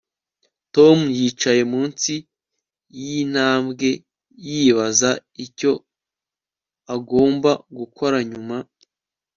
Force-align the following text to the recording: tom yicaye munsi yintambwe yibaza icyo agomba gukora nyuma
tom 0.75 0.97
yicaye 1.17 1.61
munsi 1.73 2.13
yintambwe 3.01 3.89
yibaza 4.47 5.11
icyo 5.45 5.71
agomba 6.95 7.51
gukora 7.77 8.17
nyuma 8.29 8.57